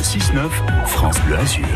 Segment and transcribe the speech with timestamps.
[0.00, 0.48] Le 6-9,
[0.86, 1.66] France Bleu Azur.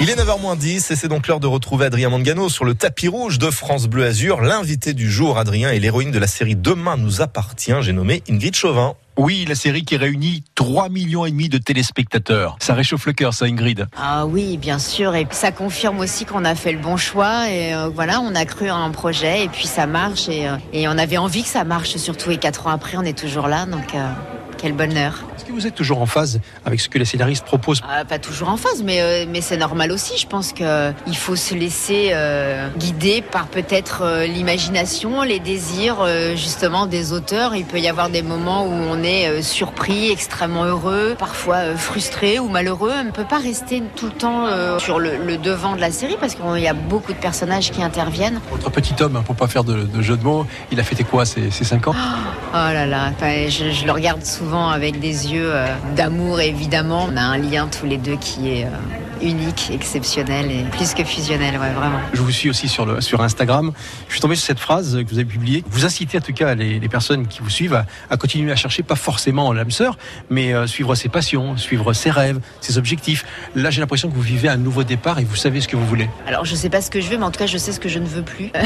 [0.00, 3.38] Il est 9h10 et c'est donc l'heure de retrouver Adrien Mangano sur le tapis rouge
[3.38, 4.40] de France Bleu Azur.
[4.40, 7.72] L'invité du jour, Adrien, est l'héroïne de la série Demain nous appartient.
[7.80, 8.94] J'ai nommé Ingrid Chauvin.
[9.16, 12.56] Oui, la série qui réunit 3 millions et demi de téléspectateurs.
[12.58, 13.86] Ça réchauffe le cœur, ça, Ingrid.
[13.96, 15.14] Ah oui, bien sûr.
[15.14, 17.48] Et ça confirme aussi qu'on a fait le bon choix.
[17.48, 20.28] Et euh, voilà, on a cru à un projet et puis ça marche.
[20.28, 22.32] Et, euh, et, on avait envie que ça marche, surtout.
[22.32, 23.64] Et quatre ans après, on est toujours là.
[23.66, 24.10] Donc, euh,
[24.58, 25.22] quel bonheur.
[25.44, 28.18] Est-ce que vous êtes toujours en phase avec ce que les scénaristes proposent ah, Pas
[28.18, 30.16] toujours en phase, mais, euh, mais c'est normal aussi.
[30.16, 36.86] Je pense qu'il faut se laisser euh, guider par peut-être euh, l'imagination, les désirs justement
[36.86, 37.54] des auteurs.
[37.54, 42.48] Il peut y avoir des moments où on est surpris, extrêmement heureux, parfois frustré ou
[42.48, 42.92] malheureux.
[42.98, 46.16] On ne peut pas rester tout le temps sur le, le, devant de la série
[46.18, 48.40] parce qu'il y a beaucoup de personnages qui interviennent.
[48.50, 51.04] Votre petit homme, hein, pour pas faire de, de jeu de mots, il a fêté
[51.04, 51.94] quoi ces, ces 5 ans?
[51.94, 53.12] Oh là là,
[53.48, 57.08] je, je le regarde souvent avec des yeux euh, d'amour évidemment.
[57.10, 58.68] On a un lien tous les deux qui est euh,
[59.22, 61.98] unique, exceptionnel et plus que fusionnel, ouais, vraiment.
[62.12, 63.72] Je vous suis aussi sur, le, sur Instagram.
[64.06, 65.64] Je suis tombé sur cette phrase que vous avez publiée.
[65.68, 68.56] Vous incitez en tout cas les, les personnes qui vous suivent à, à, continuer à
[68.56, 69.98] chercher, pas forcément l'âme sœur,
[70.30, 73.24] mais euh, suivre ses passions, suivre ses rêves, ses objectifs.
[73.56, 75.86] Là, j'ai l'impression que vous vivez un nouveau départ et vous savez ce que vous
[75.86, 76.08] voulez.
[76.28, 77.80] Alors, je sais pas ce que je veux, mais en tout cas, je sais ce
[77.80, 78.52] que je ne veux plus.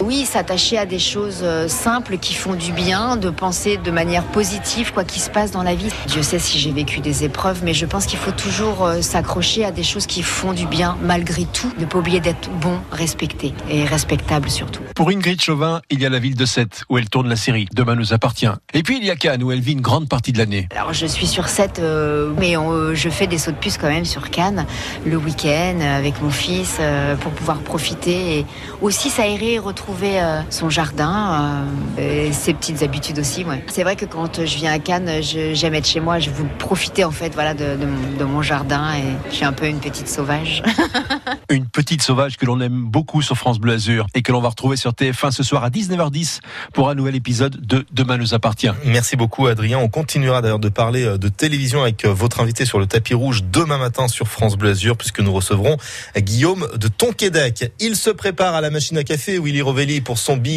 [0.00, 4.24] Oui, s'attacher à des choses euh, simples qui font du bien, de penser de manière
[4.24, 5.88] positive quoi qu'il se passe dans la vie.
[6.06, 9.64] Dieu sait si j'ai vécu des épreuves, mais je pense qu'il faut toujours euh, s'accrocher
[9.64, 11.72] à des choses qui font du bien malgré tout.
[11.78, 14.82] Ne pas oublier d'être bon, respecté et respectable surtout.
[14.94, 17.66] Pour Ingrid Chauvin, il y a la ville de Sète où elle tourne la série
[17.74, 18.46] Demain nous appartient.
[18.74, 20.68] Et puis il y a Cannes où elle vit une grande partie de l'année.
[20.74, 23.88] Alors je suis sur Sète, euh, mais on, je fais des sauts de puce quand
[23.88, 24.66] même sur Cannes
[25.06, 28.46] le week-end avec mon fils euh, pour pouvoir profiter et
[28.82, 31.64] aussi s'aérer et retrouver euh, son jardin
[31.98, 33.44] et ses petites habitudes aussi.
[33.44, 33.64] Ouais.
[33.68, 37.04] C'est vrai que quand je viens à Cannes, j'aime être chez moi, je veux profiter
[37.04, 40.08] en fait voilà de, de, de mon jardin et je suis un peu une petite
[40.08, 40.62] sauvage.
[41.50, 44.48] une petite sauvage que l'on aime beaucoup sur France Bleu Azur et que l'on va
[44.48, 46.40] retrouver sur TF1 ce soir à 19h10
[46.72, 48.70] pour un nouvel épisode de Demain nous appartient.
[48.84, 49.78] Merci beaucoup Adrien.
[49.78, 53.78] On continuera d'ailleurs de parler de télévision avec votre invité sur le tapis rouge demain
[53.78, 55.76] matin sur France Bleu Azur puisque nous recevrons
[56.16, 57.72] Guillaume de Tonquédec.
[57.78, 60.54] Il se prépare à la machine à café Willy Rovelli pour son billet